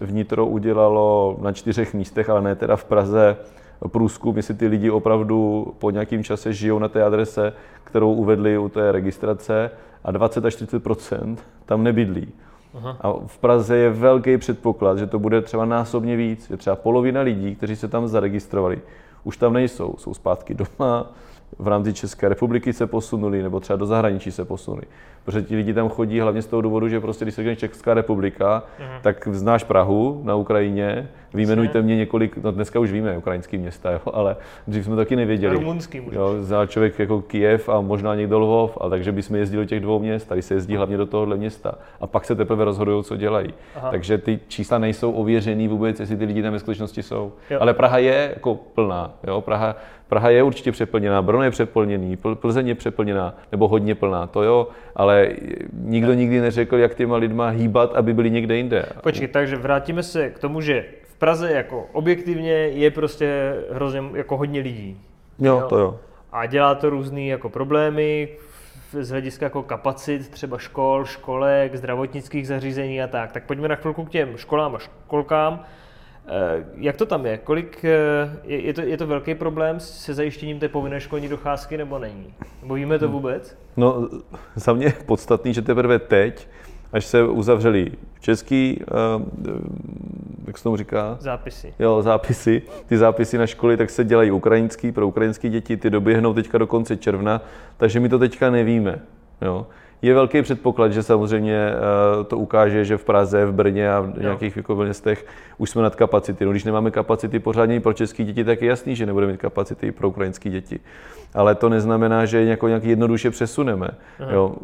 vnitro 0.01 0.47
udělalo 0.47 1.37
na 1.41 1.53
čtyřech 1.53 1.95
místech, 1.95 2.31
ale 2.31 2.43
ne 2.43 2.55
teda 2.57 2.77
v 2.77 2.85
Praze, 2.85 3.37
průzkum, 3.89 4.37
jestli 4.37 4.55
ty 4.55 4.67
lidi 4.67 4.91
opravdu 4.91 5.67
po 5.79 5.91
nějakém 5.91 6.25
čase 6.25 6.53
žijou 6.53 6.79
na 6.79 6.89
té 6.89 7.05
adrese, 7.05 7.53
kterou 7.85 8.13
uvedli 8.13 8.59
u 8.59 8.69
té 8.69 8.93
registrace 8.93 9.71
a 10.05 10.11
20 10.11 10.45
až 10.45 10.57
30% 10.57 11.37
tam 11.67 11.83
nebydlí. 11.83 12.29
Aha. 12.75 12.97
A 13.01 13.13
v 13.27 13.39
Praze 13.39 13.77
je 13.77 13.91
velký 13.91 14.39
předpoklad, 14.39 14.99
že 14.99 15.07
to 15.07 15.19
bude 15.19 15.43
třeba 15.43 15.65
násobně 15.65 16.17
víc. 16.17 16.51
Je 16.51 16.57
třeba 16.57 16.77
polovina 16.77 17.21
lidí, 17.21 17.55
kteří 17.55 17.77
se 17.77 17.89
tam 17.89 18.09
zaregistrovali, 18.09 18.81
už 19.25 19.37
tam 19.37 19.53
nejsou, 19.53 19.95
jsou 19.99 20.15
zpátky 20.15 20.55
doma, 20.55 21.13
v 21.59 21.69
rámci 21.69 21.93
České 21.93 22.29
republiky 22.29 22.73
se 22.73 22.87
posunuli, 22.87 23.43
nebo 23.43 23.61
třeba 23.61 23.77
do 23.77 23.87
zahraničí 23.87 24.33
se 24.33 24.45
posunuli. 24.45 24.83
Protože 25.25 25.43
ti 25.43 25.57
lidi 25.57 25.75
tam 25.75 25.89
chodí 25.89 26.21
hlavně 26.21 26.43
z 26.43 26.47
toho 26.47 26.63
důvodu, 26.63 26.89
že 26.89 27.01
prostě, 27.01 27.25
když 27.25 27.35
se 27.35 27.43
řekne 27.43 27.57
Česká 27.57 27.95
republika, 27.95 28.63
uh-huh. 28.79 29.01
tak 29.03 29.29
znáš 29.33 29.65
Prahu 29.65 30.21
na 30.25 30.35
Ukrajině, 30.35 31.09
Výjmenujte 31.35 31.83
mě 31.83 31.97
několik, 31.97 32.37
no 32.37 32.53
dneska 32.53 32.81
už 32.81 32.93
víme 32.93 33.19
ukrajinský 33.19 33.59
města, 33.59 33.91
jo, 33.91 34.01
ale 34.13 34.37
dřív 34.67 34.85
jsme 34.85 34.97
taky 34.97 35.17
nevěděli. 35.17 35.55
Rumunský 35.55 36.01
můžeš. 36.01 36.17
Jo, 36.17 36.35
zná 36.41 36.67
člověk 36.67 36.99
jako 36.99 37.21
Kijev 37.21 37.69
a 37.69 37.81
možná 37.81 38.15
někdo 38.15 38.39
Lvov, 38.39 38.79
ale 38.81 38.91
takže 38.91 39.13
bychom 39.13 39.37
jezdili 39.37 39.65
do 39.65 39.69
těch 39.69 39.81
dvou 39.81 39.99
měst, 39.99 40.29
tady 40.29 40.43
se 40.43 40.55
jezdí 40.55 40.77
hlavně 40.77 40.97
do 40.97 41.07
tohohle 41.07 41.37
města. 41.37 41.75
A 42.01 42.07
pak 42.07 42.25
se 42.25 42.35
teprve 42.35 42.65
rozhodují, 42.65 43.05
co 43.05 43.17
dělají. 43.17 43.55
Aha. 43.77 43.91
Takže 43.91 44.19
ty 44.19 44.41
čísla 44.49 44.79
nejsou 44.79 45.13
ověřený 45.13 45.69
vůbec, 45.69 46.01
jestli 46.01 46.17
ty 46.17 46.25
lidi 46.25 46.43
tam 46.43 46.53
ve 46.53 46.59
skutečnosti 46.59 47.03
jsou. 47.03 47.33
Jo. 47.51 47.59
Ale 47.61 47.75
Praha 47.75 47.99
je 47.99 48.31
jako 48.35 48.55
plná. 48.55 49.15
Jo? 49.27 49.41
Praha, 49.41 49.77
Praha 50.09 50.31
je 50.31 50.43
určitě 50.43 50.73
přeplněná, 50.73 51.23
Brno 51.23 51.43
je 51.45 51.51
přeplněný, 51.51 52.19
Plzeň 52.35 52.69
je 52.69 52.75
přeplněná, 52.75 53.35
nebo 53.53 53.69
hodně 53.69 53.95
plná, 53.95 54.27
to 54.27 54.43
jo, 54.43 54.69
ale 54.97 55.29
nikdo 55.73 56.15
nikdy 56.15 56.41
neřekl, 56.41 56.77
jak 56.77 56.95
těma 56.95 57.17
lidma 57.17 57.49
hýbat, 57.49 57.95
aby 57.95 58.15
byli 58.15 58.31
někde 58.31 58.57
jinde. 58.57 58.87
Počkej, 59.03 59.29
takže 59.29 59.57
vrátíme 59.57 60.03
se 60.03 60.31
k 60.31 60.39
tomu, 60.39 60.61
že 60.61 60.85
v 61.03 61.19
Praze 61.19 61.53
jako 61.53 61.87
objektivně 61.93 62.53
je 62.53 62.91
prostě 62.91 63.55
hrozně 63.73 64.03
jako 64.15 64.37
hodně 64.37 64.61
lidí. 64.61 65.01
Jo, 65.39 65.59
jo? 65.59 65.67
to 65.69 65.79
jo. 65.79 65.99
A 66.33 66.47
dělá 66.47 66.75
to 66.75 66.91
různé 66.91 67.23
jako 67.23 67.49
problémy 67.49 68.29
z 68.93 69.11
hlediska 69.11 69.47
jako 69.47 69.63
kapacit, 69.63 70.29
třeba 70.29 70.59
škol, 70.59 71.05
školek, 71.05 71.77
zdravotnických 71.77 72.49
zařízení 72.49 73.03
a 73.03 73.07
tak. 73.07 73.33
Tak 73.33 73.45
pojďme 73.45 73.69
na 73.69 73.75
chvilku 73.75 74.05
k 74.05 74.11
těm 74.11 74.37
školám 74.37 74.75
a 74.75 74.79
školkám. 74.79 75.65
Eh, 76.29 76.65
jak 76.77 76.97
to 76.97 77.07
tam 77.07 77.27
je? 77.27 77.39
Kolik, 77.39 77.85
eh, 77.85 78.39
je, 78.45 78.61
je, 78.61 78.75
to, 78.75 78.81
je 78.81 78.97
to 78.97 79.07
velký 79.07 79.35
problém 79.35 79.81
se 79.81 80.15
zajištěním 80.15 80.59
té 80.59 80.69
povinné 80.69 81.01
školní 81.01 81.29
docházky 81.29 81.77
nebo 81.77 81.99
není? 81.99 82.35
Nebo 82.63 82.75
víme 82.75 82.99
to 82.99 83.09
vůbec? 83.09 83.59
No, 83.77 84.09
za 84.55 84.73
mě 84.73 84.87
je 84.87 84.95
podstatný, 85.07 85.55
že 85.55 85.63
teprve 85.63 85.99
teď 85.99 86.49
až 86.93 87.07
se 87.07 87.23
uzavřeli 87.23 87.93
český, 88.21 88.81
uh, 89.17 89.23
jak 90.47 90.59
se 90.59 90.65
tomu 90.65 90.77
říká? 90.77 91.17
Zápisy. 91.21 91.75
Jo, 91.79 92.03
zápisy. 92.03 92.63
Ty 92.87 92.99
zápisy 92.99 93.39
na 93.39 93.47
školy 93.47 93.77
tak 93.77 93.91
se 93.91 94.05
dělají 94.05 94.31
ukrajinský, 94.31 94.93
pro 94.93 95.09
ukrajinské 95.09 95.49
děti, 95.49 95.77
ty 95.77 95.91
doběhnou 95.91 96.35
teďka 96.35 96.59
do 96.59 96.67
konce 96.67 96.97
června, 96.97 97.41
takže 97.77 98.01
my 98.01 98.09
to 98.09 98.19
teďka 98.19 98.51
nevíme. 98.51 99.01
Jo 99.43 99.67
je 100.07 100.15
velký 100.15 100.43
předpoklad, 100.43 100.93
že 100.93 101.03
samozřejmě 101.03 101.71
eh, 101.71 102.25
to 102.25 102.39
ukáže, 102.39 102.85
že 102.85 102.97
v 102.97 103.05
Praze, 103.05 103.47
v 103.47 103.53
Brně 103.53 103.93
a 103.93 104.01
v 104.01 104.19
nějakých 104.19 104.57
jako 104.57 104.75
městech 104.75 105.27
už 105.59 105.71
jsme 105.71 105.83
nad 105.83 105.97
kapacity. 105.97 106.45
No, 106.45 106.51
když 106.51 106.65
nemáme 106.65 106.91
kapacity 106.91 107.39
pořádně 107.39 107.81
pro 107.81 107.93
české 107.93 108.25
děti, 108.25 108.45
tak 108.45 108.63
je 108.63 108.69
jasný, 108.69 108.97
že 108.97 109.07
nebudeme 109.07 109.33
mít 109.33 109.41
kapacity 109.41 109.93
pro 109.93 110.09
ukrajinské 110.09 110.51
děti. 110.51 110.81
Ale 111.35 111.55
to 111.55 111.69
neznamená, 111.69 112.25
že 112.25 112.45
jako 112.45 112.69
nějak 112.69 112.85
jednoduše 112.85 113.31
přesuneme. 113.31 113.89
Jo. 114.33 114.55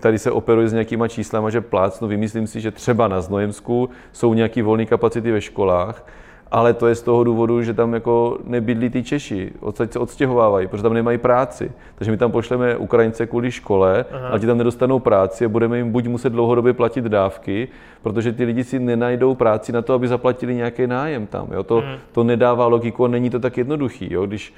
Tady 0.00 0.18
se 0.18 0.30
operuje 0.30 0.68
s 0.68 0.72
nějakýma 0.72 1.08
číslama, 1.08 1.50
že 1.50 1.60
plácnu, 1.60 2.08
vymyslím 2.08 2.46
si, 2.46 2.60
že 2.60 2.70
třeba 2.70 3.08
na 3.08 3.20
Znojemsku 3.20 3.90
jsou 4.12 4.34
nějaké 4.34 4.62
volné 4.62 4.86
kapacity 4.86 5.32
ve 5.32 5.40
školách, 5.40 6.06
ale 6.50 6.74
to 6.74 6.86
je 6.86 6.94
z 6.94 7.02
toho 7.02 7.24
důvodu, 7.24 7.62
že 7.62 7.74
tam 7.74 7.94
jako 7.94 8.38
nebydlí 8.44 8.90
ty 8.90 9.02
Češi, 9.02 9.52
odsaď 9.60 9.92
se 9.92 9.98
odstěhovávají, 9.98 10.66
protože 10.66 10.82
tam 10.82 10.94
nemají 10.94 11.18
práci. 11.18 11.72
Takže 11.94 12.10
my 12.10 12.16
tam 12.16 12.32
pošleme 12.32 12.76
Ukrajince 12.76 13.26
kvůli 13.26 13.50
škole, 13.50 14.04
Aha. 14.12 14.28
a 14.28 14.38
ti 14.38 14.46
tam 14.46 14.58
nedostanou 14.58 14.98
práci 14.98 15.44
a 15.44 15.48
budeme 15.48 15.78
jim 15.78 15.92
buď 15.92 16.06
muset 16.06 16.30
dlouhodobě 16.30 16.72
platit 16.72 17.04
dávky, 17.04 17.68
protože 18.02 18.32
ty 18.32 18.44
lidi 18.44 18.64
si 18.64 18.78
nenajdou 18.78 19.34
práci 19.34 19.72
na 19.72 19.82
to, 19.82 19.94
aby 19.94 20.08
zaplatili 20.08 20.54
nějaký 20.54 20.86
nájem 20.86 21.26
tam. 21.26 21.48
Jo? 21.52 21.62
To, 21.62 21.80
hmm. 21.80 21.96
to 22.12 22.24
nedává 22.24 22.66
logiku 22.66 23.04
a 23.04 23.08
není 23.08 23.30
to 23.30 23.40
tak 23.40 23.56
jednoduchý. 23.56 24.12
Jo? 24.12 24.26
Když 24.26 24.54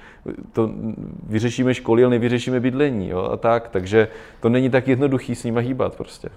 to 0.53 0.71
vyřešíme 1.27 1.75
školy, 1.75 2.05
ale 2.05 2.11
nevyřešíme 2.11 2.61
bydlení 2.61 3.09
jo? 3.09 3.29
a 3.33 3.37
tak, 3.37 3.69
takže 3.69 4.09
to 4.41 4.49
není 4.49 4.71
tak 4.71 4.89
jednoduchý 4.89 5.35
s 5.35 5.45
nimi 5.45 5.63
hýbat 5.63 5.97
prostě. 5.97 6.29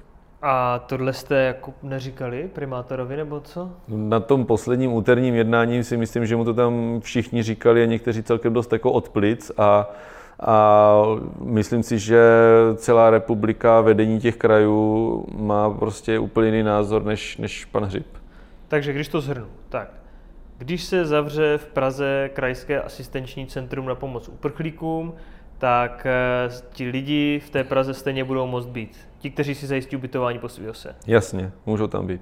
A 0.45 0.79
tohle 0.79 1.13
jste 1.13 1.35
jako 1.35 1.73
neříkali 1.83 2.49
primátorovi 2.53 3.17
nebo 3.17 3.39
co? 3.39 3.71
Na 3.87 4.19
tom 4.19 4.45
posledním 4.45 4.93
úterním 4.93 5.35
jednání 5.35 5.83
si 5.83 5.97
myslím, 5.97 6.25
že 6.25 6.35
mu 6.35 6.45
to 6.45 6.53
tam 6.53 6.99
všichni 7.03 7.43
říkali 7.43 7.83
a 7.83 7.85
někteří 7.85 8.23
celkem 8.23 8.53
dost 8.53 8.73
jako 8.73 8.91
odplic 8.91 9.51
a, 9.57 9.89
a 10.39 11.03
myslím 11.43 11.83
si, 11.83 11.99
že 11.99 12.23
celá 12.75 13.09
republika, 13.09 13.81
vedení 13.81 14.19
těch 14.19 14.35
krajů 14.35 15.25
má 15.37 15.69
prostě 15.69 16.19
úplně 16.19 16.47
jiný 16.47 16.63
názor 16.63 17.03
než, 17.03 17.37
než 17.37 17.65
pan 17.65 17.83
Hřib. 17.83 18.07
Takže 18.67 18.93
když 18.93 19.07
to 19.07 19.21
zhrnu, 19.21 19.47
tak 19.69 19.87
když 20.57 20.83
se 20.83 21.05
zavře 21.05 21.57
v 21.57 21.65
Praze 21.65 22.29
krajské 22.33 22.81
asistenční 22.81 23.47
centrum 23.47 23.85
na 23.85 23.95
pomoc 23.95 24.27
uprchlíkům, 24.27 25.13
tak 25.57 26.05
eh, 26.05 26.49
ti 26.73 26.89
lidi 26.89 27.41
v 27.45 27.49
té 27.49 27.63
Praze 27.63 27.93
stejně 27.93 28.23
budou 28.23 28.47
moct 28.47 28.67
být. 28.67 29.12
Ti, 29.23 29.29
kteří 29.29 29.55
si 29.55 29.67
zajistí 29.67 29.95
ubytování 29.95 30.39
po 30.39 30.49
svý 30.49 30.69
ose. 30.69 30.95
Jasně, 31.07 31.51
můžou 31.65 31.87
tam 31.87 32.07
být. 32.07 32.21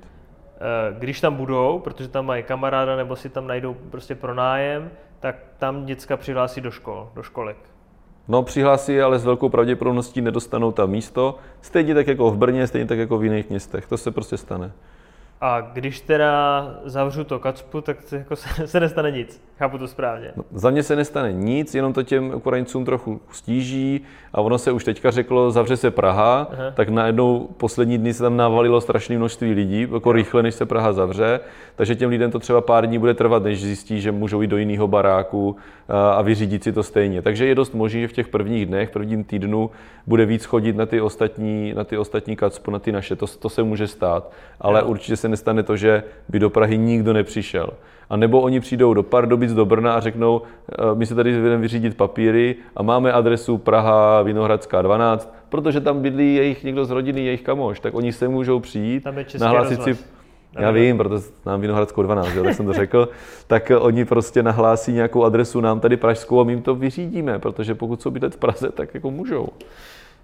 Eh, 0.55 0.95
když 0.99 1.21
tam 1.21 1.35
budou, 1.35 1.79
protože 1.79 2.07
tam 2.07 2.25
mají 2.25 2.43
kamaráda 2.43 2.95
nebo 2.95 3.15
si 3.15 3.29
tam 3.29 3.47
najdou 3.47 3.73
prostě 3.73 4.15
pronájem, 4.15 4.91
tak 5.19 5.35
tam 5.59 5.85
děcka 5.85 6.17
přihlásí 6.17 6.61
do 6.61 6.71
škol, 6.71 7.09
do 7.15 7.23
školek. 7.23 7.57
No, 8.27 8.43
přihlásí, 8.43 9.01
ale 9.01 9.19
s 9.19 9.25
velkou 9.25 9.49
pravděpodobností 9.49 10.21
nedostanou 10.21 10.71
tam 10.71 10.89
místo. 10.89 11.37
Stejně 11.61 11.93
tak 11.95 12.07
jako 12.07 12.31
v 12.31 12.37
Brně, 12.37 12.67
stejně 12.67 12.87
tak 12.87 12.97
jako 12.97 13.17
v 13.17 13.23
jiných 13.23 13.49
městech. 13.49 13.87
To 13.87 13.97
se 13.97 14.11
prostě 14.11 14.37
stane. 14.37 14.71
A 15.41 15.61
když 15.61 16.01
teda 16.01 16.65
zavřu 16.83 17.23
to 17.23 17.39
kacpu, 17.39 17.81
tak 17.81 18.01
se, 18.01 18.17
jako 18.17 18.35
se, 18.35 18.67
se 18.67 18.79
nestane 18.79 19.11
nic. 19.11 19.41
Chápu 19.57 19.77
to 19.77 19.87
správně. 19.87 20.31
No, 20.35 20.43
za 20.51 20.69
mě 20.69 20.83
se 20.83 20.95
nestane 20.95 21.33
nic, 21.33 21.75
jenom 21.75 21.93
to 21.93 22.03
těm 22.03 22.33
Ukrajincům 22.35 22.85
trochu 22.85 23.21
stíží 23.31 24.01
a 24.33 24.41
ono 24.41 24.57
se 24.57 24.71
už 24.71 24.83
teďka 24.83 25.11
řeklo, 25.11 25.51
zavře 25.51 25.77
se 25.77 25.91
Praha, 25.91 26.47
Aha. 26.51 26.71
tak 26.71 26.89
najednou 26.89 27.49
poslední 27.57 27.97
dny 27.97 28.13
se 28.13 28.23
tam 28.23 28.37
navalilo 28.37 28.81
strašné 28.81 29.17
množství 29.17 29.53
lidí, 29.53 29.87
jako 29.93 30.11
rychle, 30.11 30.43
než 30.43 30.55
se 30.55 30.65
Praha 30.65 30.93
zavře, 30.93 31.39
takže 31.75 31.95
těm 31.95 32.09
lidem 32.09 32.31
to 32.31 32.39
třeba 32.39 32.61
pár 32.61 32.87
dní 32.87 32.99
bude 32.99 33.13
trvat, 33.13 33.43
než 33.43 33.61
zjistí, 33.61 34.01
že 34.01 34.11
můžou 34.11 34.41
jít 34.41 34.47
do 34.47 34.57
jiného 34.57 34.87
baráku 34.87 35.55
a 35.89 36.21
vyřídit 36.21 36.63
si 36.63 36.71
to 36.73 36.83
stejně. 36.83 37.21
Takže 37.21 37.45
je 37.45 37.55
dost 37.55 37.73
možné, 37.73 38.01
že 38.01 38.07
v 38.07 38.13
těch 38.13 38.27
prvních 38.27 38.65
dnech, 38.65 38.89
v 38.89 38.91
prvním 38.91 39.23
týdnu 39.23 39.69
bude 40.07 40.25
víc 40.25 40.45
chodit 40.45 40.75
na 40.75 40.85
ty 40.85 41.01
ostatní, 41.01 41.73
na 41.73 41.83
ty 41.83 41.97
ostatní 41.97 42.35
kacpu, 42.35 42.71
na 42.71 42.79
ty 42.79 42.91
naše. 42.91 43.15
To, 43.15 43.27
to 43.27 43.49
se 43.49 43.63
může 43.63 43.87
stát, 43.87 44.31
ale 44.61 44.79
jo. 44.79 44.85
určitě 44.85 45.17
se 45.17 45.29
nestane 45.31 45.63
to, 45.63 45.77
že 45.77 46.03
by 46.29 46.39
do 46.39 46.49
Prahy 46.49 46.77
nikdo 46.77 47.13
nepřišel. 47.13 47.69
A 48.09 48.17
nebo 48.17 48.41
oni 48.41 48.59
přijdou 48.59 48.93
do 48.93 49.03
Pardubic, 49.03 49.53
do 49.53 49.65
Brna 49.65 49.93
a 49.93 49.99
řeknou, 49.99 50.41
e, 50.41 50.95
my 50.95 51.05
se 51.05 51.15
tady 51.15 51.31
jdeme 51.31 51.57
vyřídit 51.57 51.97
papíry 51.97 52.55
a 52.75 52.83
máme 52.83 53.11
adresu 53.11 53.57
Praha 53.57 54.21
Vinohradská 54.21 54.81
12, 54.81 55.35
protože 55.49 55.81
tam 55.81 56.01
bydlí 56.01 56.35
jejich 56.35 56.63
někdo 56.63 56.85
z 56.85 56.91
rodiny, 56.91 57.25
jejich 57.25 57.41
kamoš, 57.41 57.79
tak 57.79 57.93
oni 57.93 58.13
se 58.13 58.27
můžou 58.27 58.59
přijít, 58.59 59.07
nahlásit 59.39 59.83
si 59.83 59.97
já 60.59 60.71
vím, 60.71 60.97
protože 60.97 61.17
znám 61.43 61.61
Vinohradskou 61.61 62.03
12, 62.03 62.35
jo, 62.35 62.43
tak 62.43 62.53
jsem 62.53 62.65
to 62.65 62.73
řekl, 62.73 63.09
tak 63.47 63.71
oni 63.79 64.05
prostě 64.05 64.43
nahlásí 64.43 64.91
nějakou 64.91 65.23
adresu 65.23 65.61
nám 65.61 65.79
tady 65.79 65.97
pražskou 65.97 66.41
a 66.41 66.43
my 66.43 66.51
jim 66.51 66.61
to 66.61 66.75
vyřídíme, 66.75 67.39
protože 67.39 67.75
pokud 67.75 68.01
jsou 68.01 68.11
bydlet 68.11 68.35
v 68.35 68.37
Praze, 68.37 68.71
tak 68.71 68.93
jako 68.93 69.11
můžou. 69.11 69.47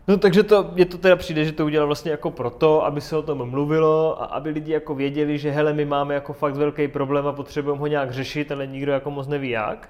No 0.08 0.18
takže 0.18 0.44
to, 0.44 0.72
je 0.76 0.86
to 0.86 0.98
teda 0.98 1.16
přijde, 1.16 1.46
že 1.46 1.52
to 1.52 1.66
udělal 1.66 1.88
vlastně 1.88 2.12
jako 2.12 2.32
proto, 2.32 2.86
aby 2.86 3.02
se 3.02 3.18
o 3.18 3.22
tom 3.22 3.50
mluvilo 3.50 4.22
a 4.22 4.26
aby 4.26 4.50
lidi 4.50 4.72
jako 4.72 4.96
věděli, 4.96 5.38
že 5.38 5.52
hele, 5.52 5.74
my 5.74 5.86
máme 5.86 6.14
jako 6.14 6.34
fakt 6.34 6.56
velký 6.56 6.88
problém 6.88 7.28
a 7.28 7.34
potřebujeme 7.34 7.80
ho 7.80 7.88
nějak 7.88 8.12
řešit, 8.12 8.52
ale 8.52 8.68
nikdo 8.68 8.92
jako 8.92 9.12
moc 9.12 9.28
neví 9.28 9.50
jak. 9.50 9.90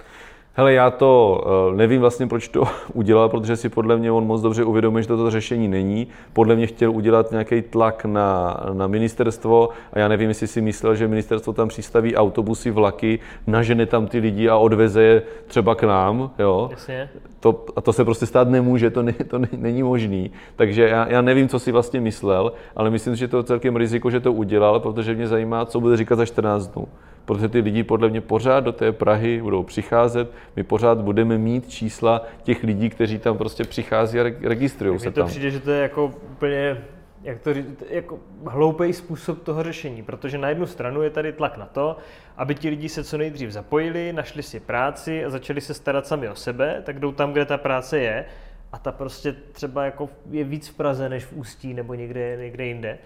Hele, 0.60 0.74
já 0.74 0.92
to 0.92 1.44
eh, 1.74 1.76
nevím 1.76 2.02
vlastně, 2.02 2.28
proč 2.28 2.48
to 2.48 2.64
udělal, 2.94 3.30
protože 3.30 3.56
si 3.56 3.70
podle 3.70 3.98
mě 3.98 4.12
on 4.12 4.26
moc 4.26 4.42
dobře 4.42 4.64
uvědomuje, 4.64 5.04
že 5.04 5.08
toto 5.08 5.32
řešení 5.32 5.68
není. 5.68 6.08
Podle 6.34 6.56
mě 6.56 6.68
chtěl 6.68 6.92
udělat 6.92 7.32
nějaký 7.32 7.62
tlak 7.62 8.06
na, 8.06 8.58
na 8.74 8.88
ministerstvo 8.88 9.70
a 9.94 10.00
já 10.00 10.08
nevím, 10.08 10.30
jestli 10.30 10.48
si 10.48 10.62
myslel, 10.62 10.96
že 10.96 11.08
ministerstvo 11.08 11.54
tam 11.54 11.68
přistaví 11.68 12.16
autobusy, 12.16 12.72
vlaky, 12.72 13.20
nažene 13.48 13.86
tam 13.86 14.08
ty 14.08 14.20
lidi 14.20 14.50
a 14.50 14.58
odveze 14.58 15.02
je 15.02 15.22
třeba 15.48 15.76
k 15.76 15.84
nám. 15.84 16.32
Jo? 16.40 16.68
Jasně. 16.72 17.10
To, 17.40 17.66
a 17.76 17.82
to 17.82 17.94
se 17.94 18.06
prostě 18.06 18.26
stát 18.26 18.50
nemůže, 18.50 18.90
to, 18.90 19.04
ne, 19.04 19.14
to 19.14 19.40
ne, 19.40 19.48
není 19.58 19.84
možný. 19.84 20.32
Takže 20.56 20.88
já, 20.88 21.08
já 21.08 21.22
nevím, 21.22 21.50
co 21.50 21.60
si 21.60 21.72
vlastně 21.72 22.02
myslel, 22.02 22.52
ale 22.76 22.90
myslím, 22.90 23.16
že 23.16 23.28
to 23.28 23.38
je 23.38 23.44
celkem 23.44 23.76
riziko, 23.76 24.12
že 24.12 24.20
to 24.20 24.34
udělal, 24.34 24.80
protože 24.80 25.16
mě 25.16 25.28
zajímá, 25.28 25.66
co 25.66 25.80
bude 25.80 25.98
říkat 25.98 26.16
za 26.16 26.26
14 26.26 26.68
dnů 26.68 26.88
protože 27.28 27.50
ty 27.50 27.60
lidi 27.60 27.84
podle 27.84 28.10
mě 28.10 28.22
pořád 28.22 28.60
do 28.60 28.72
té 28.72 28.92
Prahy 28.92 29.42
budou 29.42 29.64
přicházet, 29.64 30.32
my 30.56 30.64
pořád 30.64 30.98
budeme 30.98 31.38
mít 31.38 31.70
čísla 31.70 32.26
těch 32.44 32.64
lidí, 32.64 32.90
kteří 32.90 33.20
tam 33.20 33.38
prostě 33.38 33.64
přichází 33.64 34.20
a 34.20 34.24
registrují 34.24 35.00
se 35.00 35.12
to 35.12 35.20
tam. 35.20 35.28
přijde, 35.28 35.52
že 35.52 35.60
to 35.60 35.72
je 35.72 35.82
jako 35.82 36.06
úplně 36.06 36.78
jak 37.24 37.40
to 37.40 37.54
říct, 37.54 37.84
jako 37.90 38.20
hloupý 38.46 38.94
způsob 38.94 39.44
toho 39.44 39.64
řešení, 39.64 40.04
protože 40.04 40.38
na 40.38 40.50
jednu 40.50 40.66
stranu 40.66 41.02
je 41.02 41.10
tady 41.10 41.34
tlak 41.34 41.58
na 41.58 41.66
to, 41.66 41.98
aby 42.38 42.56
ti 42.56 42.70
lidi 42.70 42.90
se 42.90 43.04
co 43.04 43.18
nejdřív 43.18 43.52
zapojili, 43.52 44.14
našli 44.14 44.44
si 44.44 44.60
práci 44.60 45.26
a 45.26 45.30
začali 45.30 45.62
se 45.62 45.74
starat 45.74 46.08
sami 46.08 46.30
o 46.30 46.36
sebe, 46.36 46.82
tak 46.86 47.00
jdou 47.00 47.12
tam, 47.12 47.32
kde 47.32 47.46
ta 47.46 47.58
práce 47.58 48.00
je 48.00 48.26
a 48.72 48.78
ta 48.78 48.92
prostě 48.92 49.36
třeba 49.52 49.86
jako 49.86 50.10
je 50.32 50.44
víc 50.44 50.70
v 50.70 50.76
Praze 50.76 51.10
než 51.10 51.26
v 51.26 51.34
Ústí 51.34 51.74
nebo 51.74 51.94
někde, 51.94 52.38
někde 52.38 52.66
jinde 52.66 52.98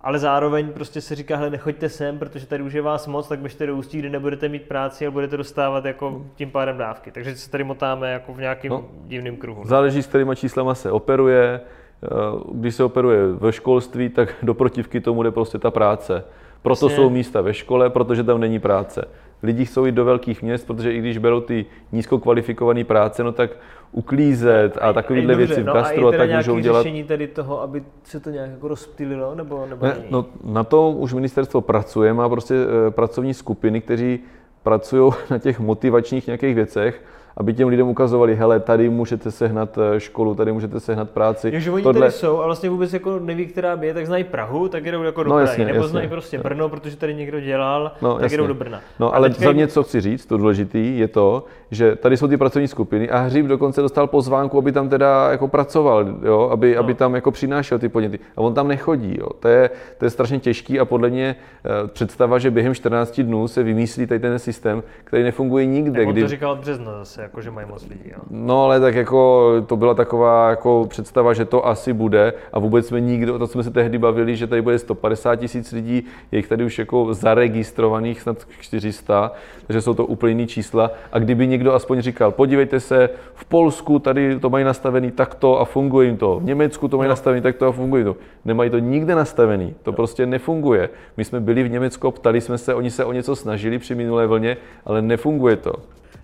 ale 0.00 0.18
zároveň 0.18 0.72
prostě 0.72 1.00
se 1.00 1.14
říká, 1.14 1.36
hele, 1.36 1.50
nechoďte 1.50 1.88
sem, 1.88 2.18
protože 2.18 2.46
tady 2.46 2.62
už 2.62 2.72
je 2.72 2.82
vás 2.82 3.06
moc, 3.06 3.28
tak 3.28 3.38
běžte 3.38 3.66
do 3.66 3.76
ústí, 3.76 3.98
kde 3.98 4.10
nebudete 4.10 4.48
mít 4.48 4.62
práci 4.62 5.06
a 5.06 5.10
budete 5.10 5.36
dostávat 5.36 5.84
jako 5.84 6.26
tím 6.34 6.50
pádem 6.50 6.76
dávky. 6.76 7.10
Takže 7.10 7.36
se 7.36 7.50
tady 7.50 7.64
motáme 7.64 8.12
jako 8.12 8.34
v 8.34 8.40
nějakém 8.40 8.70
no, 8.70 8.84
divném 9.06 9.36
kruhu. 9.36 9.60
No. 9.60 9.68
Záleží, 9.68 10.02
s 10.02 10.06
kterýma 10.06 10.34
číslama 10.34 10.74
se 10.74 10.90
operuje. 10.90 11.60
Eh, 12.04 12.08
když 12.52 12.74
se 12.74 12.84
operuje 12.84 13.26
ve 13.26 13.52
školství, 13.52 14.08
tak 14.08 14.34
do 14.42 14.54
protivky 14.54 15.00
tomu 15.00 15.22
jde 15.22 15.30
prostě 15.30 15.58
ta 15.58 15.70
práce. 15.70 16.24
Proto 16.62 16.86
Jasně. 16.86 16.96
jsou 16.96 17.10
místa 17.10 17.40
ve 17.40 17.54
škole, 17.54 17.90
protože 17.90 18.24
tam 18.24 18.40
není 18.40 18.58
práce. 18.58 19.04
Lidi 19.42 19.64
chcou 19.64 19.84
jít 19.84 19.94
do 19.94 20.04
velkých 20.04 20.42
měst, 20.42 20.66
protože 20.66 20.92
i 20.92 20.98
když 20.98 21.18
berou 21.18 21.40
ty 21.40 21.66
nízkokvalifikované 21.92 22.84
práce, 22.84 23.24
no 23.24 23.32
tak 23.32 23.50
uklízet 23.92 24.78
a 24.80 24.92
takovéhle 24.92 25.34
věci 25.34 25.62
v 25.62 25.66
no 25.66 25.72
gastru 25.72 26.06
a, 26.06 26.14
a 26.14 26.16
tak 26.16 26.30
můžou 26.30 26.58
dělat. 26.58 26.82
řešení 26.82 27.04
tedy 27.04 27.26
toho, 27.26 27.62
aby 27.62 27.82
se 28.04 28.20
to 28.20 28.30
nějak 28.30 28.50
jako 28.50 28.68
rozptýlilo, 28.68 29.34
nebo, 29.34 29.66
nebo 29.70 29.86
ne, 29.86 29.96
no, 30.10 30.26
na 30.44 30.64
to 30.64 30.90
už 30.90 31.14
ministerstvo 31.14 31.60
pracuje, 31.60 32.12
má 32.12 32.28
prostě 32.28 32.54
e, 32.54 32.90
pracovní 32.90 33.34
skupiny, 33.34 33.80
kteří 33.80 34.20
pracují 34.62 35.12
na 35.30 35.38
těch 35.38 35.60
motivačních 35.60 36.26
nějakých 36.26 36.54
věcech 36.54 37.02
aby 37.38 37.54
těm 37.54 37.68
lidem 37.68 37.88
ukazovali, 37.88 38.36
hele, 38.36 38.60
tady 38.60 38.88
můžete 38.88 39.30
sehnat 39.30 39.78
eh, 39.78 40.00
školu, 40.00 40.34
tady 40.34 40.52
můžete 40.52 40.80
sehnat 40.80 41.10
práci. 41.10 41.50
Takže 41.50 41.70
oni 41.70 41.82
Tohle... 41.82 42.00
tady 42.00 42.12
jsou 42.12 42.40
a 42.40 42.44
vlastně 42.44 42.70
vůbec 42.70 42.92
jako 42.92 43.18
neví, 43.18 43.46
která 43.46 43.76
by 43.76 43.86
je, 43.86 43.94
tak 43.94 44.06
znají 44.06 44.24
Prahu, 44.24 44.68
tak 44.68 44.84
jdou 44.84 45.02
jako 45.02 45.22
do 45.22 45.30
no, 45.30 45.36
Prahy. 45.36 45.48
Jasně, 45.48 45.64
nebo 45.64 45.76
jasně. 45.76 45.88
znají 45.88 46.08
prostě 46.08 46.38
Brno, 46.38 46.68
protože 46.68 46.96
tady 46.96 47.14
někdo 47.14 47.40
dělal, 47.40 47.92
no, 48.02 48.14
tak 48.14 48.22
jasně. 48.22 48.38
jdou 48.38 48.46
do 48.46 48.54
Brna. 48.54 48.80
No, 49.00 49.14
a 49.14 49.16
ale 49.16 49.30
za 49.30 49.52
mě, 49.52 49.66
co 49.66 49.82
chci 49.82 50.00
říct, 50.00 50.26
to 50.26 50.36
důležité 50.36 50.78
je 50.78 51.08
to, 51.08 51.44
že 51.70 51.96
tady 51.96 52.16
jsou 52.16 52.28
ty 52.28 52.36
pracovní 52.36 52.68
skupiny 52.68 53.10
a 53.10 53.18
Hříb 53.18 53.46
dokonce 53.46 53.82
dostal 53.82 54.06
pozvánku, 54.06 54.58
aby 54.58 54.72
tam 54.72 54.88
teda 54.88 55.30
jako 55.30 55.48
pracoval, 55.48 56.06
jo? 56.22 56.48
Aby, 56.52 56.74
no. 56.74 56.80
aby 56.80 56.94
tam 56.94 57.14
jako 57.14 57.30
přinášel 57.30 57.78
ty 57.78 57.88
podněty. 57.88 58.18
A 58.36 58.40
on 58.40 58.54
tam 58.54 58.68
nechodí. 58.68 59.16
Jo? 59.18 59.28
To, 59.40 59.48
je, 59.48 59.70
to 59.98 60.04
je 60.04 60.10
strašně 60.10 60.38
těžký 60.38 60.80
a 60.80 60.84
podle 60.84 61.10
mě 61.10 61.36
eh, 61.64 61.88
představa, 61.88 62.38
že 62.38 62.50
během 62.50 62.74
14 62.74 63.20
dnů 63.20 63.48
se 63.48 63.62
vymyslí 63.62 64.06
tady 64.06 64.20
ten 64.20 64.38
systém, 64.38 64.82
který 65.04 65.22
nefunguje 65.22 65.66
nikde. 65.66 66.06
On 66.06 66.12
kdy... 66.12 66.22
to 66.22 66.28
říkal 66.28 66.56
března 66.56 66.98
zase 66.98 67.27
jako 67.28 67.42
že 67.42 67.50
mají 67.50 67.68
moc 67.68 67.88
lidí. 67.88 68.10
Jo. 68.10 68.18
No 68.30 68.64
ale 68.64 68.80
tak 68.80 68.94
jako 68.94 69.52
to 69.66 69.76
byla 69.76 69.94
taková 69.94 70.50
jako 70.50 70.86
představa, 70.88 71.32
že 71.32 71.44
to 71.44 71.66
asi 71.66 71.92
bude 71.92 72.32
a 72.52 72.58
vůbec 72.58 72.86
jsme 72.86 73.00
nikdo, 73.00 73.38
to 73.38 73.46
jsme 73.46 73.62
se 73.62 73.70
tehdy 73.70 73.98
bavili, 73.98 74.36
že 74.36 74.46
tady 74.46 74.62
bude 74.62 74.78
150 74.78 75.36
tisíc 75.36 75.72
lidí, 75.72 76.06
je 76.32 76.38
jich 76.38 76.48
tady 76.48 76.64
už 76.64 76.78
jako 76.78 77.14
zaregistrovaných 77.14 78.20
snad 78.20 78.46
400, 78.60 79.32
takže 79.66 79.82
jsou 79.82 79.94
to 79.94 80.06
úplně 80.06 80.30
jiný 80.30 80.46
čísla 80.46 80.90
a 81.12 81.18
kdyby 81.18 81.46
někdo 81.46 81.74
aspoň 81.74 82.00
říkal, 82.00 82.32
podívejte 82.32 82.80
se, 82.80 83.10
v 83.34 83.44
Polsku 83.44 83.98
tady 83.98 84.40
to 84.40 84.50
mají 84.50 84.64
nastavený 84.64 85.10
takto 85.10 85.60
a 85.60 85.64
funguje 85.64 86.06
jim 86.06 86.16
to, 86.16 86.40
v 86.40 86.44
Německu 86.44 86.88
to 86.88 86.96
mají 86.98 87.08
no. 87.08 87.12
nastavený 87.12 87.42
takto 87.42 87.66
a 87.66 87.72
funguje 87.72 88.04
to. 88.04 88.16
Nemají 88.44 88.70
to 88.70 88.78
nikde 88.78 89.14
nastavený, 89.14 89.74
to 89.82 89.90
no. 89.90 89.96
prostě 89.96 90.26
nefunguje. 90.26 90.88
My 91.16 91.24
jsme 91.24 91.40
byli 91.40 91.62
v 91.62 91.70
Německu, 91.70 92.10
ptali 92.10 92.40
jsme 92.40 92.58
se, 92.58 92.74
oni 92.74 92.90
se 92.90 93.04
o 93.04 93.12
něco 93.12 93.36
snažili 93.36 93.78
při 93.78 93.94
minulé 93.94 94.26
vlně, 94.26 94.56
ale 94.84 95.02
nefunguje 95.02 95.56
to. 95.56 95.72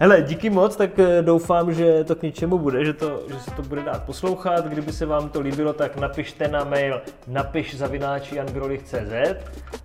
Hele, 0.04 0.22
díky 0.22 0.50
moc, 0.50 0.76
tak 0.76 0.98
eh, 0.98 1.22
doufám, 1.22 1.74
že 1.74 2.04
to 2.04 2.14
k 2.14 2.22
něčemu 2.22 2.58
bude, 2.58 2.84
že, 2.84 2.92
to, 2.92 3.22
že 3.28 3.40
se 3.40 3.50
to 3.50 3.62
bude 3.62 3.82
dát 3.82 4.02
poslouchat. 4.02 4.66
Kdyby 4.66 4.92
se 4.92 5.06
vám 5.06 5.28
to 5.28 5.40
líbilo, 5.40 5.72
tak 5.72 5.96
napište 5.96 6.48
na 6.48 6.64
mail 6.64 7.00
napiš 7.26 7.76
zavináči 7.76 8.40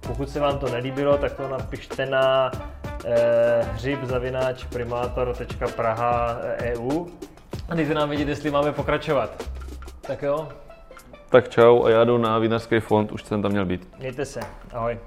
Pokud 0.08 0.30
se 0.30 0.40
vám 0.40 0.60
to 0.60 0.70
nelíbilo, 0.70 1.18
tak 1.18 1.34
to 1.34 1.48
napište 1.48 2.06
na 2.06 2.52
eh, 3.06 3.68
hřib 3.74 4.04
zavináč 4.04 4.64
primátor.praha.eu 4.64 7.08
a 7.70 7.76
dejte 7.76 7.94
nám 7.94 8.10
vědět, 8.10 8.28
jestli 8.28 8.52
máme 8.52 8.72
pokračovat. 8.72 9.44
Tak 10.02 10.22
jo, 10.22 10.48
Tak 11.30 11.50
čau 11.50 11.84
a 11.84 11.90
já 11.90 12.04
jdu 12.04 12.18
na 12.18 12.40
vinařský 12.40 12.80
fond, 12.80 13.12
už 13.12 13.24
jsem 13.24 13.42
tam 13.42 13.52
měl 13.52 13.66
být. 13.66 13.88
mějte 14.00 14.26
se. 14.26 14.40
Ahoj. 14.72 14.98